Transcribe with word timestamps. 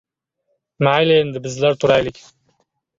—Mayli, 0.87 1.19
endi 1.27 1.45
bizlar 1.47 1.81
turaylik. 1.85 2.23